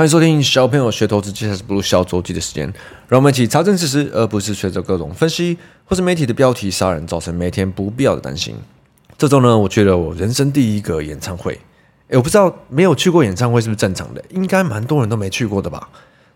[0.00, 2.64] 欢迎收听小朋友学投资，接下来是不如小周记的时间，
[3.06, 8.56] 让我们一起查证事实，而不是随着各种分析或是媒体的标题杀人，造成每天不必要的担心。
[9.18, 11.60] 这周呢，我去了我人生第一个演唱会。
[12.12, 14.24] 我不知道没有去过演唱会是不是正常的？
[14.30, 15.86] 应该蛮多人都没去过的吧？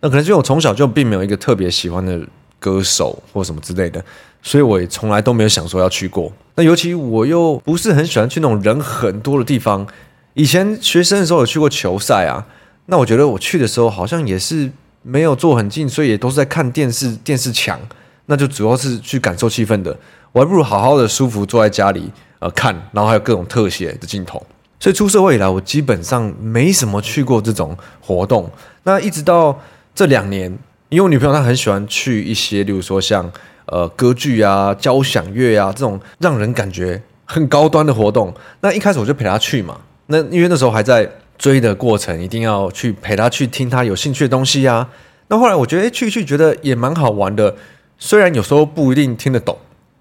[0.00, 2.20] 那可能是因为我从小就并没有一个特别喜欢的
[2.58, 4.04] 歌手或什么之类的，
[4.42, 6.30] 所以我也从来都没有想说要去过。
[6.56, 9.86] 那尤其我又不是很喜欢去那种人很多的地方。
[10.34, 12.44] 以前学生的时候有去过球赛啊，
[12.86, 14.70] 那我觉得我去的时候好像也是
[15.02, 17.80] 没有坐很近，所以也都是在看电视，电视墙，
[18.26, 19.96] 那就主要是去感受气氛的。
[20.32, 22.10] 我还不如好好的舒服坐在家里
[22.40, 24.44] 呃看，然后还有各种特写的镜头。
[24.80, 28.50] 所以出社会以来，我基本上没什么去过这种活动。
[28.82, 29.58] 那一直到
[29.94, 30.50] 这两年，
[30.90, 33.30] 因为我女朋友她很喜欢去一些，例如说像
[33.66, 38.34] 呃歌剧啊、交响乐啊这种让人感觉很高端的活动。
[38.60, 39.80] 那一开始我就陪她去嘛。
[40.08, 44.88] 那因为那时候还在追的过程，一定要去陪他去听他有兴趣的东西啊。
[45.28, 47.54] 那后来我觉得，哎，去去觉得也蛮好玩的。
[47.98, 49.56] 虽然有时候不一定听得懂，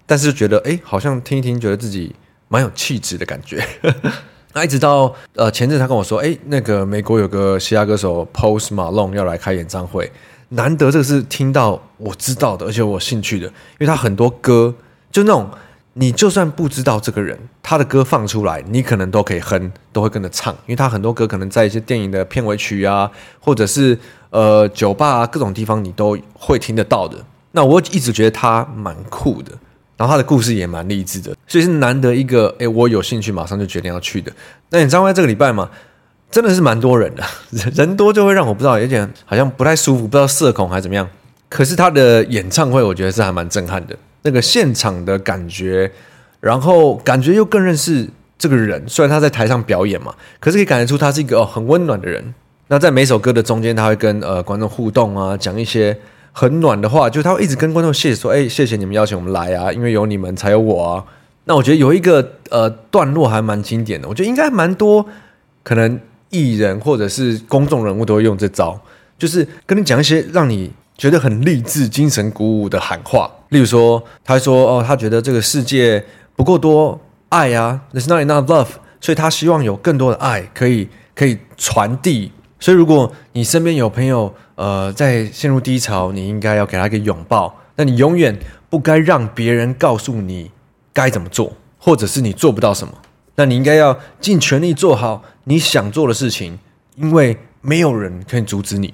[0.06, 2.14] 但是觉得，哎，好像听一听，觉得自己
[2.48, 3.64] 蛮有气质的感觉。
[4.52, 10.10] 那一直到呃前阵他跟我说，哎，那个美国有个嘻哈歌手 Post Malone 要来开演唱会，
[10.50, 14.74] 难得这个是听到我知道的，而且我兴趣的，因为他很多歌
[15.10, 15.48] 就那种。
[15.96, 23.96] 你就算不知道这个人，他的歌放出来，你可能都可以哼，都会跟着唱，因为他很多歌可能在一些电影的片尾曲啊，或者是
[24.30, 27.16] 呃酒吧啊各种地方你都会听得到的。
[27.52, 29.52] 那我一直觉得他蛮酷的，
[29.96, 34.32] 然后他的故事也蛮励志的，所以是难得一个诶，我有兴趣马上就决定要去的。
[34.70, 35.70] 那演唱会这个礼拜嘛，
[36.28, 37.22] 真的是蛮多人的，
[37.72, 41.08] 人多就会让我不知道有点好像不太舒服，不知道社恐还是怎么样。
[41.48, 43.96] 可是他的演唱会，我觉得是还蛮震撼的。
[44.24, 45.90] 那个现场的感觉，
[46.40, 48.08] 然后感觉又更认识
[48.38, 48.82] 这个人。
[48.88, 52.34] 虽然他在台上表演嘛，可是可以感觉出他是一个很温暖的人。
[52.68, 55.94] 那在每首歌的中间，他会跟呃观众互动啊，讲一些
[56.32, 61.04] 很暖的话，就他会一直跟观众谢谢说：“哎，谢谢你们邀请我们来啊，因为有你们才有我啊。”
[61.44, 65.04] 那我觉得有一个呃段落还蛮经典的，我觉得应该蛮多
[65.62, 68.80] 可能艺人或者是公众人物都会用这招，
[69.18, 70.72] 就是跟你讲一些让你。
[70.96, 76.04] 觉得很励志、精神鼓舞的喊话，例如说，他说：“哦，他觉得这个世界
[76.34, 78.66] 不够多爱啊，There's not enough love，
[79.00, 82.32] 所以他希望有更多的爱可以可以传递。
[82.58, 87.54] 所以，如果你身边有朋友呃在陷入低潮，你应该要给他一个拥抱。
[87.76, 88.36] 那你永远
[88.68, 90.50] 不该让别人告诉你
[90.92, 92.92] 该怎么做，或者是你做不到什么。
[93.36, 96.58] 那你应该要尽全力做好你想做的事情，
[96.96, 98.92] 因为没有人可以阻止你。”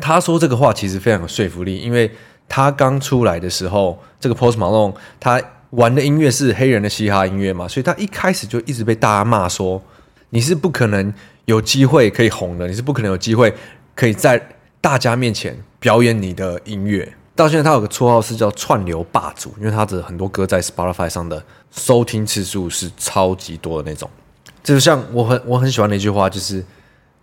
[0.00, 2.10] 他说这个话其实非常有说服力，因为
[2.48, 9.82] 他刚出来的时候，这个 Post Malone 他玩的音乐是黑人的嘻哈音乐嘛，所以他一开始就一直被大家骂说，
[10.30, 11.12] 你是不可能
[11.44, 13.52] 有机会可以红的，你是不可能有机会
[13.94, 14.42] 可以在
[14.80, 17.12] 大家面前表演你的音乐。
[17.36, 24.08] 到现在他有个绰号是叫串流霸主，因为他的很多歌在 Spotify 上的收听次数是超级多的那种。
[24.64, 26.64] 就像我很我很喜欢的一句话，就是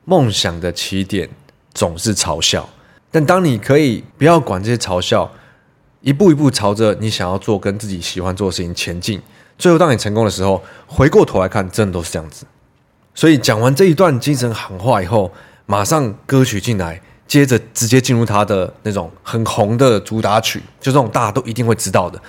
[0.06, 1.30] 梦想的起点。
[1.74, 2.70] 总是嘲笑，
[3.16, 5.32] 但当你可以不要管这些嘲笑，
[6.02, 9.22] 一步一步朝着你想要做跟自己喜欢做的事情前进，
[9.58, 12.46] 最后当你成功的时候，回过头来看，真的都是这样子。
[13.14, 15.32] 所以讲完这一段精神喊话以后，
[15.66, 22.22] 马上歌曲进来，接着直接进入他的那种很红的主打曲，就这种大家都一定会知道的。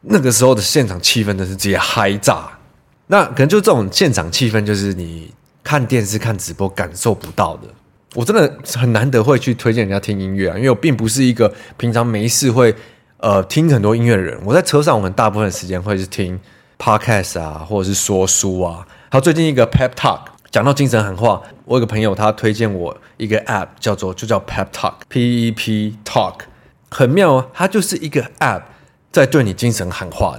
[0.00, 2.48] 那个时候的现场气氛真是直接嗨炸。
[3.08, 5.30] 那可能就这种现场气氛，就是你
[5.62, 7.68] 看电视看直播感受不到的。
[8.14, 12.74] 我真的很难得会去推荐人家听音乐啊，因为我并不是一个平常没事会
[13.18, 14.38] 呃听很多音乐的人。
[14.44, 16.38] 我在车上，我们大部分时间会是听
[16.78, 18.86] podcast 啊，或者是说书啊。
[19.10, 20.20] 还有最近一个 pep talk，
[20.50, 26.40] 讲到精神喊话，我有个朋友他推荐我一个 app，叫做就叫 pep talk，P E P talk，
[26.90, 28.62] 很妙啊，它就是一个 app
[29.10, 30.38] 在对你精神喊话。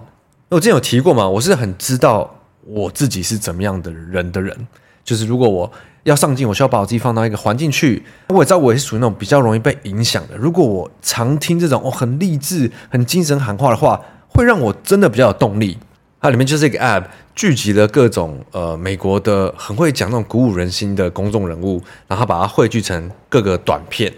[0.50, 4.68] 我之前有提过嘛，我是很知道我自己是怎么样的人的人，
[5.06, 5.72] 就是如果我。
[6.06, 8.06] 要上进，我需要把我自己放到一个环境去。
[8.28, 10.38] 我也知道我也是属于那种比较容易被影响的。
[10.38, 15.76] 如果我常听这种哦很励志、很精神喊话的话，会让我真的比较有动力。
[16.22, 24.14] 它里面就是一个 App，聚集了各种呃美国的很会讲那种鼓舞人心的公众人物，然后把它汇聚成各个短片。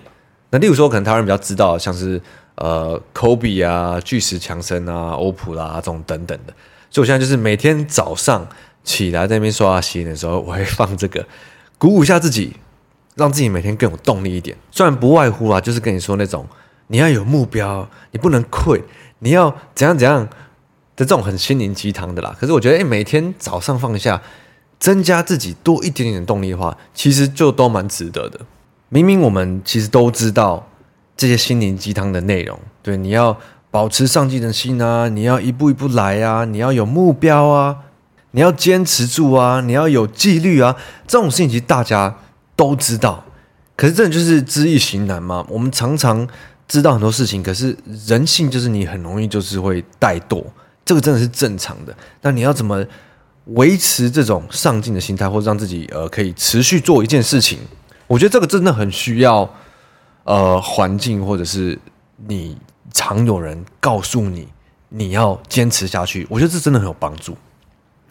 [0.49, 2.21] 那例如说，可能台湾人比较知道，像是
[2.55, 6.53] 呃 Kobe 啊、巨石强森啊、欧普拉这种等等的。
[6.89, 8.45] 所以我现在就是每天早上
[8.87, 11.27] 起来在那边刷牙洗脸的时候，我会放这个。
[11.77, 12.55] 鼓舞一下自己，
[13.15, 14.55] 让自己每天更有动力一点。
[14.71, 16.47] 虽然不外乎啊，就是跟你说那种
[16.87, 18.81] 你要有目标，你不能 quit，
[19.19, 20.25] 你要怎样怎样
[20.95, 22.35] 的这种很心灵鸡汤的啦。
[22.39, 24.21] 可是我觉得，哎，每天早上放下，
[24.79, 28.39] 增加自己多一点点的动力的话，其实就都蛮值得的。
[28.89, 30.67] 明明我们其实都知道
[31.17, 33.37] 这些心灵鸡汤的内容，对，你要
[33.69, 37.75] 保持上进的心啊，你要一步一步来啊，你要有目标啊，
[38.31, 40.75] 你要坚持住啊，你要有纪律啊，
[41.07, 42.15] 这种事情其实大家
[42.55, 43.23] 都知道，
[43.75, 45.45] 可是这就是知易行难嘛。
[45.49, 46.27] 我们常常
[46.67, 47.75] 知道很多事情，可是
[48.05, 50.43] 人性就是你很容易就是会怠惰，
[50.85, 51.95] 这个真的是正常的。
[52.21, 52.85] 那你要怎么
[53.45, 57.59] 维持这种上进的心态，或者让自己呃可以持续做一件事情？
[58.07, 59.49] 我觉得这个真的很需要
[60.25, 61.79] 呃环境，或者是
[62.27, 62.57] 你
[62.91, 64.47] 常有人告诉你
[64.89, 66.27] 你要坚持下去。
[66.29, 67.37] 我觉得这真的很有帮助。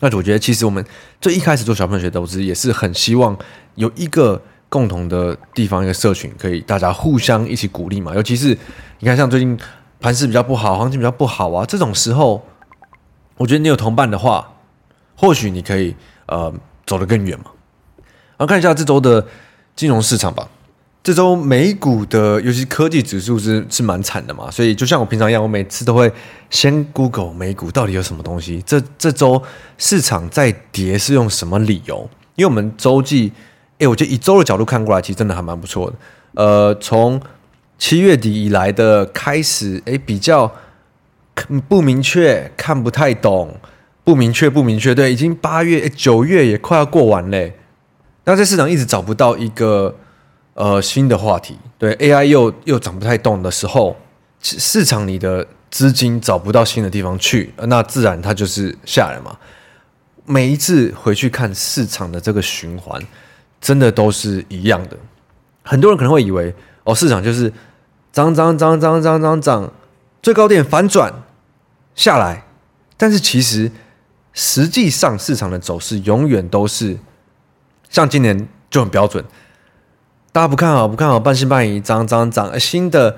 [0.01, 0.85] 那我觉得其实我们
[1.21, 3.37] 最一开始做小朋友学投资，也是很希望
[3.75, 4.41] 有一个。
[4.69, 8.13] 共同的地方，一个社群，可以大家互相一起鼓励嘛。
[8.17, 8.49] 尤其是
[8.99, 9.57] 你看，像最近
[10.01, 12.45] 盘势比较不好，行情比较不好啊，这种时候，
[13.37, 14.55] 我觉得你有同伴的话，
[15.15, 15.95] 或许你可以
[16.27, 16.53] 呃
[16.85, 17.45] 走得更远嘛。
[18.37, 19.25] 然后看一下这周的
[19.77, 20.49] 金融市场吧。
[21.07, 24.51] 这周美股的，尤其科技指数是是蛮惨的嘛。
[24.51, 26.11] 所以就像我平常一样，我每次都会
[26.51, 28.61] 先 Google 美股到底有什么东西。
[28.67, 29.41] 这这周
[29.79, 32.11] 市场在跌是用什么理由？
[32.35, 33.33] 因为我们周记。
[33.79, 35.97] 哎，我觉得以周的角度看过来，其实真的还蛮不错的。
[36.35, 37.21] 呃，从
[37.79, 40.51] 七月底以来的开始，哎，比较
[41.69, 43.55] 不明确，看不太懂，
[44.03, 44.93] 不明确，不明确。
[44.93, 47.55] 对，已经八月、九月也快要过完嘞。
[48.25, 49.95] 那在市场一直找不到一个
[50.57, 53.97] 呃新的话题，对 AI 又又涨不太动的时候，
[54.43, 59.37] 市场里的资金找不到新的地方去，那自然它就是下来嘛。
[60.25, 63.01] 每一次回去看市场的这个循环。
[63.59, 64.97] 真的都是一样的，
[65.63, 66.55] 很多人可能会以为
[66.85, 67.51] 哦，市场就是
[68.13, 69.73] 涨涨涨涨涨涨涨，
[70.23, 71.13] 最高点反转
[71.95, 72.45] 下来，
[72.99, 73.73] 但是其实
[74.35, 76.97] 实际上市场的走势永远都是
[77.89, 79.25] 像今年就很标准，
[80.37, 83.17] 大家不看好不看好，半信半疑，涨涨涨，新的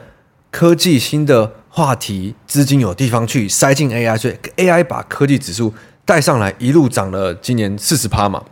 [0.52, 5.74] 科技新的话题，资金有地方去塞进 AI，所以 AI 把科技指数
[6.04, 8.44] 带上来，一路涨了今年四十趴嘛，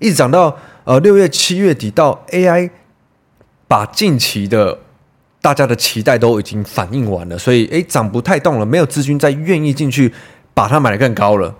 [0.00, 0.54] 一直涨到。
[0.84, 2.68] 呃，六月、七月底到 AI，
[3.66, 4.78] 把近期的
[5.40, 10.12] 大家的期待都已经反映完了，所以诶，涨不太动了，没有资金再愿意进去
[10.52, 11.54] 把它买得更高了，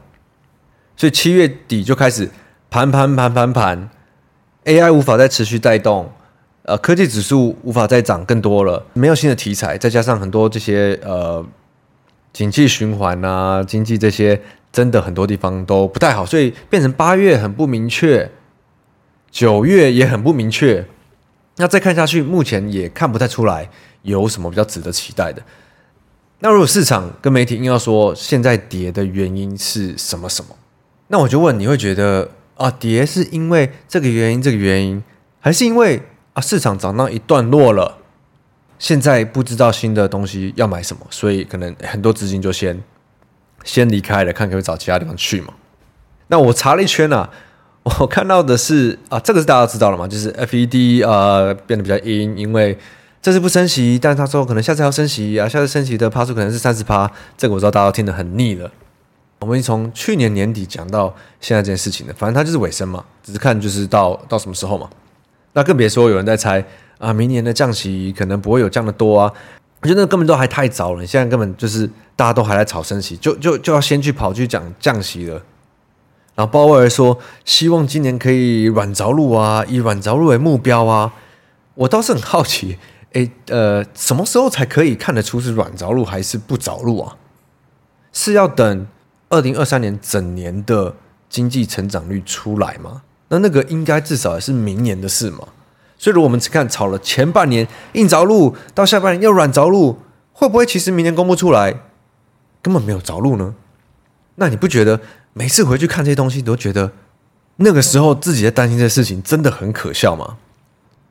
[0.95, 2.31] 所以七月底就开始
[2.69, 3.89] 盘盘盘盘盘
[4.67, 6.13] ，AI 无法再持续带动，
[6.63, 11.45] 呃，科技指数无法再涨更多了，没有新的题材，再加上很多这些呃，
[12.33, 14.41] 景气循环啊，经济这些
[14.71, 18.31] 真的很多地方都不太好，所以变成八月很不明确。
[19.33, 20.85] 九月也很不明确，
[21.59, 23.71] 那再看下去，目前也看不太出来
[24.03, 25.41] 有什么比较值得期待的。
[26.41, 30.57] 那如果市场跟媒体硬要说现在跌的原因是什么什么，
[31.07, 35.01] 那我就问，你会觉得啊，跌是因为这个原因这个原因，
[35.39, 37.99] 还是因为啊市场涨到一段落了，
[38.79, 42.83] 现在不知道新的东西要买什么，所以可能很多资金就先
[43.65, 45.55] 先离开了，看可不可以找其他地方去嘛？
[46.29, 47.31] 那我查了一圈啊。
[47.99, 52.79] 我看到的是啊，这个是大家知道了嘛，就是 FED 呃变得比较阴，因为
[53.23, 58.71] 这次不升息，但是他说可能下次要升息啊，下次升息的趴数可能是三十趴，这个我知道大家都听得很腻了。
[59.41, 64.89] 我们从去年年底讲到现在这件事情的，反正它就是尾声嘛，只是看就是到到什么时候嘛。
[65.53, 66.65] 那更别说有人在猜
[66.99, 69.33] 啊，明年的降息可能不会有降的多啊，
[69.81, 75.43] 我觉得那根本都还太早了，现在根本就是大家都还在炒升息，就就就要先去跑去讲降息了。
[76.37, 81.13] 然后鲍威尔说：“希望今年可以软着陆啊，以软着陆为目标啊。”
[81.75, 82.79] 我倒是很好奇，
[83.13, 87.17] 诶，呃，什么时候才可以看得出是软着陆还是不着陆啊？
[88.13, 88.87] 是要等
[89.29, 90.95] 二零二三年整年的
[91.29, 93.03] 经济成长率出来吗？
[93.31, 95.49] 那那个应该至少也是明年的事嘛。
[95.99, 99.99] 所以，如果我们只看炒了前半年硬着陆，到下半年又软着陆，
[100.33, 101.81] 会不会其实明年公布出来
[102.63, 103.55] 根本没有着陆呢？
[104.37, 105.01] 那你不觉得？
[105.33, 106.91] 每次回去看这些东西，都觉得
[107.57, 110.39] 那个时候自己在担心这事情真的很可笑吗？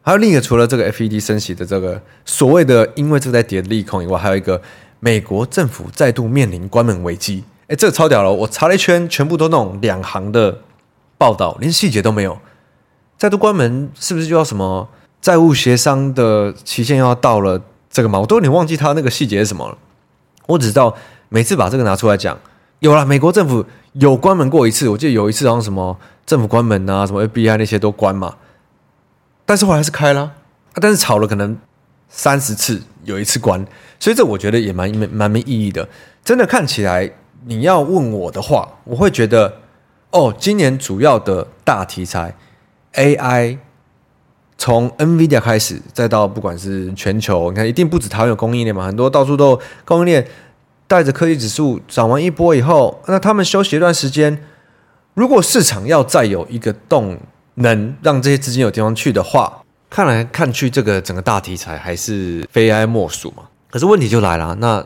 [0.02, 4.62] 还有另一个，除了这个 FED 升息的这个所谓的因为这在跌利空以外，还有一个
[5.00, 7.46] 美国政府再度面临关门危机。
[7.68, 8.34] 哎，这个超屌了！
[8.34, 10.60] 我查了一圈，全部都那种两行的
[11.20, 12.40] 报道，连细节都没有。
[13.18, 14.90] 再度关门是不是就要什么
[15.22, 17.62] 债务协商的期限要到了
[17.92, 18.20] 这个嘛？
[18.20, 19.78] 我都有点忘记他那个细节是什么了。
[20.48, 20.96] 我只知道
[21.28, 22.40] 每次把这个拿出来讲。
[22.80, 28.38] 有了，美国政府有关门过一次，我记得有一次好像什么政府关门啊，什么 FBI 那些都关嘛，
[29.46, 30.32] 但是后来还是开了，
[30.76, 31.58] 但是吵了可能
[32.08, 33.68] 三十次，有一次关，
[34.00, 35.90] 所以这我觉得也蛮蛮蛮没意义的。
[36.24, 37.12] 真的看起来，
[37.46, 39.54] 你要问我的话，我会觉得，
[40.12, 42.36] 哦，今年主要的大题材
[42.94, 43.58] AI
[44.58, 50.28] 从 NVIDIA 开始，再到不管是全球，你看一定不止台湾有供应链嘛，很多到处都供应链
[50.88, 54.44] 带着科技指数涨完一波以后，那他们休息一段时间，
[55.14, 57.20] 如果市场要再有一个动
[57.56, 59.62] 能，让这些资金有地方去的话，
[59.92, 63.44] 看来看去，这个整个大题材还是非 AI 莫属嘛。
[63.70, 64.84] 可是问题就来了，那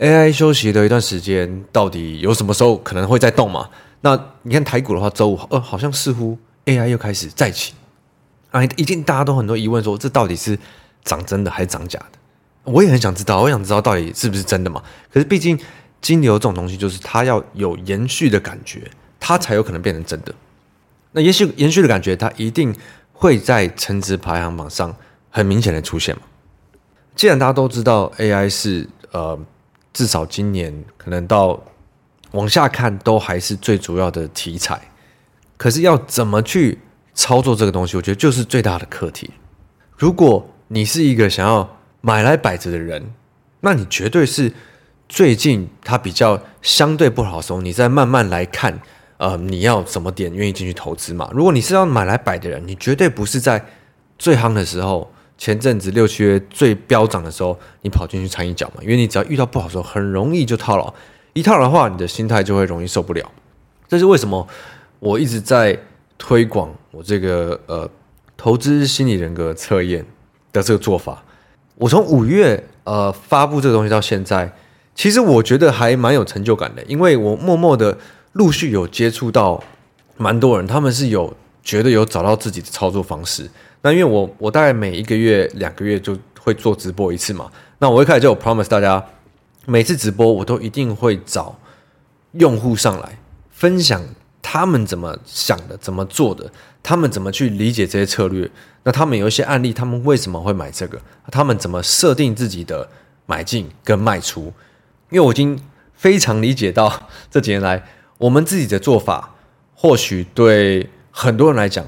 [0.00, 3.68] AI 休息的一段时间，到底有什么时候可能会再动嘛？
[4.06, 7.74] 那你看台股的话，周五呃，好像似乎 AI 又开始再起。
[8.52, 10.56] 啊，一定大家都很多疑问说，这到底是
[11.02, 12.18] 涨真的还是涨假的？
[12.70, 14.80] 我也很想知道，我想知道到底是不是真的嘛？
[15.12, 15.58] 可是毕竟
[16.00, 20.32] 金流这种东西，就是它要有延续的感觉，它才有可能变成真的。
[21.10, 22.72] 那延续延续的感觉，它一定
[23.12, 24.94] 会在成值排行榜上
[25.30, 26.22] 很明显的出现嘛？
[27.16, 29.36] 既然大家都知道 AI 是呃，
[29.92, 31.60] 至少今年可能到
[32.32, 34.80] 往下看都还是最主要的题材，
[35.56, 36.78] 可是要怎么去？
[37.18, 39.30] 操作这个东西，我觉得就是最大的课题。
[39.96, 43.10] 如果你是一个想要买来摆着的人，
[43.60, 44.52] 那你绝对是
[45.08, 48.78] 最近它比较相对不好的时候，你再慢慢来看，
[49.16, 51.30] 呃，你要怎么点愿意进去投资嘛？
[51.32, 53.64] 如果你是要买来摆的人，你绝对不是在
[54.18, 58.82] 最夯的时候，前阵子六七月最飙涨的时候，你跑进去参一脚嘛？
[58.82, 60.92] 因为你只要遇到不好的时候，很容易就套牢，
[61.36, 63.30] 一套的话，你的心态就会容易受不了。
[63.86, 64.48] 这是为什么
[64.98, 65.78] 我一直在。
[66.18, 67.86] 推广我这个呃
[68.38, 70.02] 投资心理人格测验
[70.50, 71.22] 的这个做法，
[71.74, 74.50] 我从五月呃发布这个东西到现在，
[74.94, 77.98] 其实我觉得还蛮有成就感的，因为我默默的
[78.32, 79.62] 陆续有接触到
[80.16, 83.46] 蛮多人，他们是有觉得有找到自己的操作方式。
[83.82, 89.04] 那因为我我大概每一个月两个月就会做直播一次嘛，那我一开始就有 promise 大家，
[89.66, 91.58] 每次直播我都一定会找
[92.32, 93.18] 用户上来
[93.50, 94.02] 分享。
[94.48, 98.48] 他们怎么想的，怎么做的，他们怎么去理解这些策略？
[98.84, 101.02] 那他们有一些案例，他们为什么会买这个？
[101.32, 102.88] 他们怎么设定自己的
[103.26, 104.52] 买进跟卖出？
[105.10, 105.60] 因为我已经
[105.94, 107.82] 非常理解到这几年来
[108.18, 109.34] 我们自己的做法，
[109.74, 111.84] 或许对很多人来讲，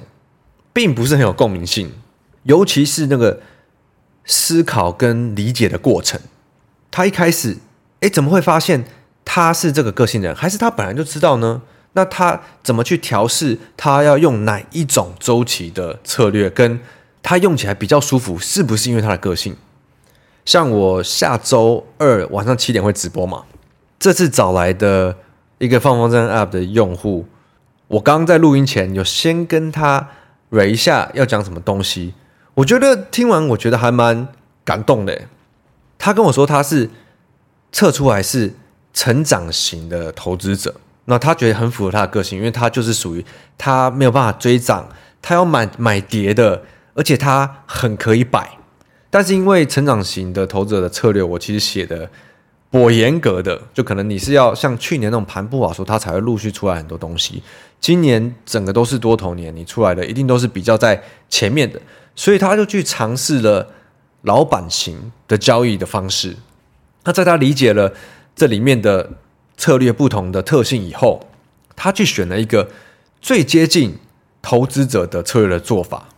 [0.73, 1.93] 并不是很有共鸣性，
[2.43, 3.41] 尤其是那个
[4.25, 6.21] 思考跟理解的过程。
[6.91, 7.57] 他一开始，
[8.01, 8.85] 诶，怎么会发现
[9.25, 10.35] 他是这个个性人？
[10.35, 11.63] 还是他本来就知道呢？
[11.95, 13.59] 那他怎么去调试？
[13.77, 16.49] 他要用哪一种周期的策略？
[16.49, 16.81] 跟
[17.23, 19.57] 他用起来比较舒服，是不是因为他的个性？
[20.45, 23.45] 像我下周二晚上七点会直播嘛？
[23.99, 25.17] 这次找来的
[25.59, 27.27] 一个放风筝 App 的用户，
[27.89, 30.09] 我刚刚在录音前有先跟他
[30.53, 32.15] 捋一下要讲什么东西。
[32.55, 34.29] 我觉得听完，我觉得还蛮
[34.65, 35.23] 感动的。
[35.99, 36.89] 他跟我说他是
[37.73, 38.55] 测出来是
[38.93, 40.75] 成长型的投资者。
[41.07, 43.25] 那他觉得很符合他的个性，因为他就是属于
[43.57, 44.87] 他没有办法追涨，
[45.23, 46.63] 他要买买跌的，
[46.95, 48.59] 而且他很可以摆。
[49.09, 52.11] 但是因为成长型的投资者的策略，我其实写的
[52.71, 57.43] 颇严格的，就可能你是要像去年那种盘不好说，他才会陆续出来很多东西。
[57.81, 61.81] 今年整个都是多头年，你出来的一定都是比较在前面的，
[62.15, 63.67] 所以他就去尝试了
[64.23, 66.37] 老板型的交易的方式。
[67.05, 67.93] 那在他理解了
[68.35, 69.11] 这里面的。
[69.61, 71.21] 策略不同的特性以后，
[71.75, 72.69] 他去选了一个
[73.21, 73.99] 最接近
[74.41, 76.11] 投资者的策略的做法。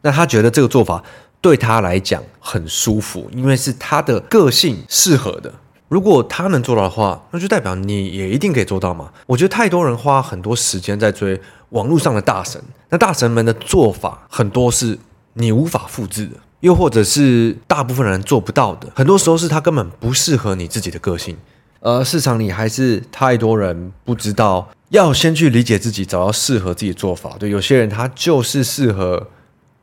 [0.00, 1.04] 那他觉得这个做法
[1.42, 5.52] 对他来讲很舒服，因为是他的个性适合的。
[5.88, 9.12] 如果他能做到的话，那就代表你也一定可以做到嘛。
[9.26, 12.58] 我觉得太多人花很多时间在追网络上的大神，
[12.88, 14.98] 那大神们的做法很多是
[15.34, 18.88] 你无法复制的，又或者是大部分人做不到的。
[18.94, 21.36] 很多时候是他根本不适合你自己的个性。
[21.80, 27.36] 而市场里还是太多人不知道，要先去理解自己，找到适合自己的做法。
[27.38, 29.28] 对，有些人他就是适合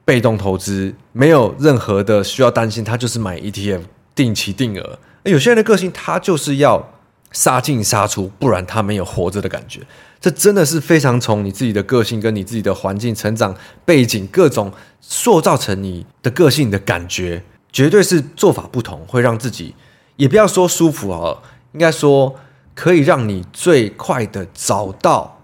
[0.04, 3.80] 被动投资，没有任何的需要担心，他就是买 ETF
[4.14, 5.00] 定期定额。
[5.24, 6.92] 有些人的个性，他就是要
[7.32, 9.80] 杀进杀出，不然他没有活着的感觉。
[10.26, 13.56] 这真的是非常从你自己的个性跟你自己的环境、成长
[13.86, 19.76] 背景各种塑造成你的个性的感觉，绝对是做法不同，会让自己
[20.16, 21.38] 也不要说舒服啊。
[21.74, 22.36] 应该说，
[22.74, 25.44] 可以让你最快的找到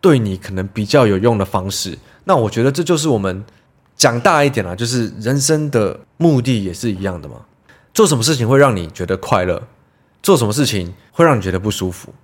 [0.00, 1.98] 对你可能比较有用的方式。
[2.22, 3.44] 那我觉得这就是我们
[3.96, 7.34] 讲大一点啊，就是人生的目的也是一样的嘛。
[7.92, 9.60] 做什么事情会让你觉得快乐？
[10.22, 12.14] 做什么事情会让你觉得不舒服？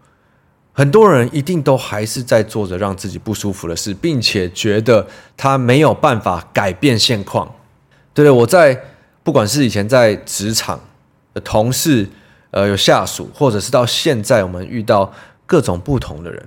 [0.78, 5.04] 很多人一定都还是在做着让自己不舒服的事，并且觉得
[5.36, 7.52] 他没有办法改变现况。
[8.14, 8.80] 对，我在
[9.24, 10.78] 不管是以前在职场
[11.34, 12.08] 的同事。
[12.50, 15.12] 呃，有下属，或者是到现在我们遇到
[15.44, 16.42] 各种不同的人，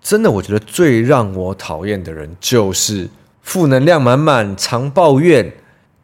[0.00, 3.08] 真的，我觉得最让我讨厌的人就是
[3.42, 5.52] 负能量满满，常抱怨，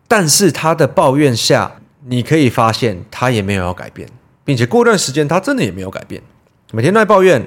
[0.08, 1.76] 但是他的抱怨下，
[2.06, 4.08] 你可以发现他也没有要改变，
[4.44, 6.20] 并且过段时间他真的也没有改变，
[6.72, 7.44] 每天都在抱怨，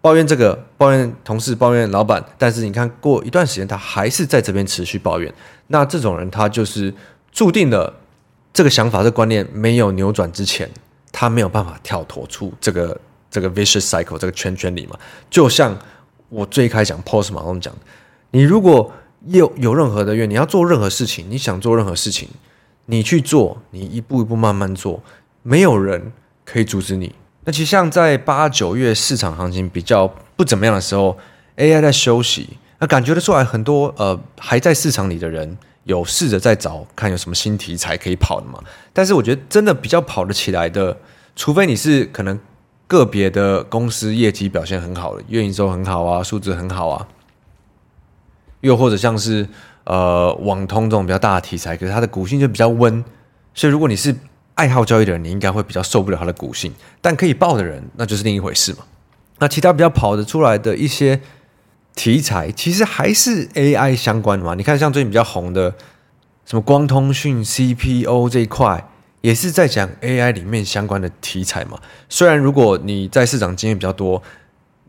[0.00, 5.32] 抱怨这个，抱怨同事，抱怨老板，但是你看过一段时间，他还是在这边持续抱怨，
[5.68, 6.92] 那这种人他就是
[7.32, 7.92] 注定了
[8.52, 10.70] 这个想法、这观念没有扭转之前，
[11.12, 13.00] 他没有办法跳脱出这个
[13.30, 14.98] 这个 vicious cycle 这个圈圈里嘛，
[15.30, 15.76] 就像。
[16.28, 17.72] 我最开始讲 Post 马龙讲，
[18.32, 18.90] 你如果
[19.26, 22.28] 有有任何的愿，你要做任何事情，你想做任何事情，
[22.86, 25.00] 你去做，你一步一步慢慢做，
[25.44, 26.10] 没有人
[26.44, 27.14] 可以阻止你。
[27.46, 31.16] 那其实像在八九月市场行情比较不怎么样的时候
[31.56, 38.62] ，AI 在休息，那感觉得出来很多呃还在市场里的人有试着在找看有什么新题材可以跑的嘛。
[38.92, 40.94] 但是我觉得真的比较跑得起来的，
[41.34, 42.38] 除非你是可能。
[42.88, 47.08] 个别的公司业绩表现很好的，运营收很好啊，数字很好啊，
[48.60, 49.44] 又或者像是
[49.82, 53.04] 呃网通这种比较大的题材，可是它的股性就比较温，
[53.54, 54.14] 所以如果你是
[54.56, 58.80] 爱好交易的人，你应该会比较受不了它的股性，但可以抱的人，那就是另一回事嘛。
[59.38, 61.20] 那其他比较跑得出来的一些
[61.94, 64.54] 题材，其实还是 AI 相关的嘛。
[64.54, 65.74] 你看像最近比较红的
[66.44, 68.88] 什么光通讯 CPO 这一块。
[69.22, 71.76] 也是在讲 AI 里面相关的题材嘛。
[72.08, 74.22] 虽然如果你在市场经验比较多，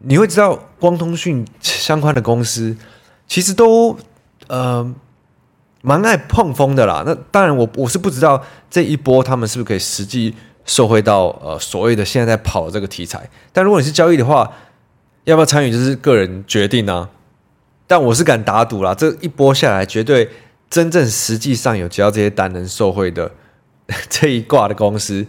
[0.01, 2.77] 你会知道光通讯相关的公司
[3.25, 3.97] 其实都
[4.45, 4.93] 呃
[5.87, 7.01] 蛮爱碰风的啦。
[7.05, 13.29] 那当然我我是不知道这一波他们是不是可以实际受惠到呃所谓的现在在跑的这个题材。
[13.53, 14.51] 但如果你是交易的话，
[15.23, 17.09] 要不要参与就是个人决定啊。
[17.87, 20.29] 但我是敢打赌啦，这一波下来绝对
[20.69, 23.31] 真正实际上有接到这些单能受惠的。
[24.09, 25.25] 这一挂的公司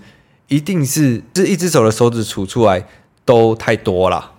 [0.49, 2.85] 一定是这一只手的手指数出来
[3.25, 4.33] 都太多了。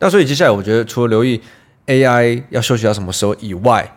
[0.00, 1.40] 那所以接下来我觉得，除了留意
[1.86, 3.96] AI 要休息到什么时候以外，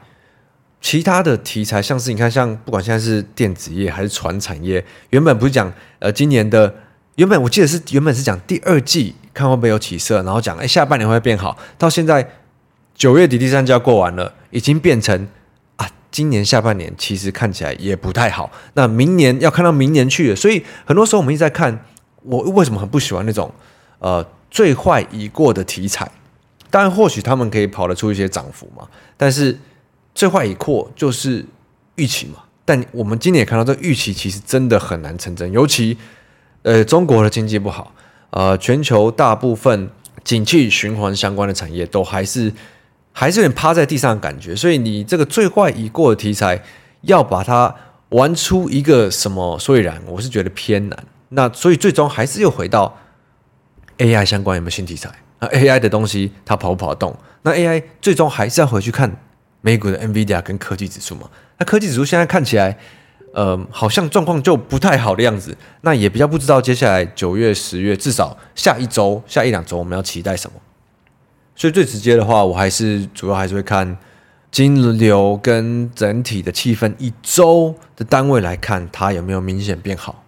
[0.84, 6.76] 其他的题材，像是你看，像不管现在是电子业还是传产业，原本不是讲呃今年的，
[7.16, 12.30] 原本我记得是原本是讲第二季看会不会有起色，然后讲哎下半年会变好，到现在
[12.94, 15.26] 九月底第三季要过完了，已经变成
[15.78, 15.90] 啊。
[16.12, 21.86] 今年下半年其实看起来也不太好，那明年要看到明年去了，所以很多时候我们一直在看，
[22.24, 23.50] 我为什么很不喜欢那种
[24.00, 26.12] 呃最坏已过的题材，
[26.70, 29.58] 当然或许他们可以跑得出一些涨幅嘛，但是
[30.14, 31.46] 最坏已过就是
[31.96, 35.98] 预期嘛，但我们今年也看到这预期其实真的很难成真，尤其
[36.64, 37.94] 呃中国的经济不好，
[38.30, 39.90] 呃全球大部分
[40.24, 42.52] 景气循环相关的产业都还是。
[43.16, 46.60] 还是有点趴在地上的感觉，所以你这个最坏已过的题材，
[47.02, 47.76] 要把它
[48.10, 51.06] 玩出一个什么所以然，我是觉得偏难。
[51.30, 52.98] 那所以最终还是又回到
[54.00, 55.12] AI 相关有没有新题材？
[55.38, 57.16] 那 AI 的东西它跑不跑得动？
[57.44, 59.16] 那 AI 最终还是要回去看
[59.66, 61.30] 美股的 NVIDIA 跟科技指数嘛？
[61.58, 62.78] 那科技指数现在看起来，
[63.34, 65.58] 呃，好像状况就不太好的样子。
[65.82, 70.58] 那也比较不知道接下来九月、十月，至少下一周、下一两周，我们要期待什么？
[71.56, 73.98] 所以最直接的话，我还是主要还是会看
[74.52, 80.26] 金流跟整体的气氛，一周的单位来看，它有没有明显变好。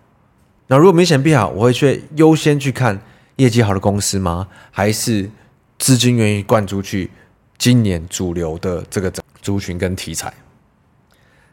[0.67, 3.01] 那如果明显变好，我会去优先去看
[3.35, 4.47] 业绩好的公司吗？
[4.71, 5.29] 还是
[5.77, 7.11] 资金愿意灌出去
[7.57, 10.33] 今年主流的这个族群跟题材？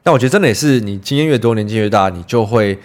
[0.04, 2.78] 那我觉得真的也是，你经验越多，年纪越大，你就会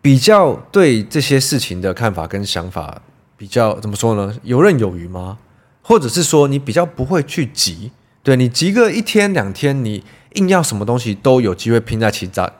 [0.00, 3.02] 比较对这些事情的看法跟想法
[3.36, 4.36] 比较怎么说呢？
[4.44, 5.38] 游刃有余吗？
[5.82, 7.90] 或者是说你比较不会去急，
[8.22, 12.52] 对，你急个一天两天，你硬要什么东西都有机会拼在起涨，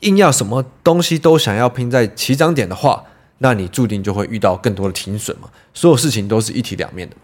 [0.00, 3.04] 硬要什么东西都想要拼在起涨点的话，
[3.38, 5.48] 那你注定就会遇到更多的停损嘛。
[5.74, 7.16] 所有事情都是一体两面的，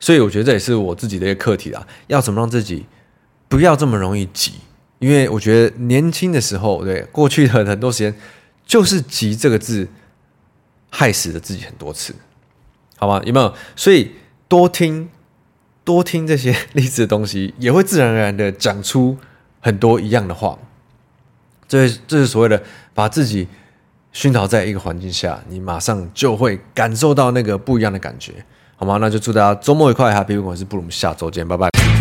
[0.00, 1.86] 所以我觉得这也是我自己的一个课题啦。
[2.06, 2.86] 要怎么让自己
[3.48, 4.52] 不要这么容易急？
[4.98, 8.14] 因为我觉得年轻的时候，对，过去的很多时间
[8.66, 9.88] 就是“急”这个字
[10.90, 12.14] 害死了自己很多次，
[12.96, 13.22] 好吗？
[13.24, 13.54] 有没有？
[13.76, 14.12] 所以。
[14.50, 15.10] 多听，
[15.84, 19.18] 多听这些励志的东西，也会自然而然的讲出
[19.60, 20.58] 很多一样的话。
[21.68, 22.62] 这这是所谓的
[22.94, 23.46] 把自己
[24.10, 28.42] 熏陶在一个环境下，你马上就会感受到那个不一样的感觉，
[28.80, 28.96] 好吗？
[29.00, 31.97] 那就祝大家周末愉快，Happy w e e k 我是布鲁，下周见，拜拜。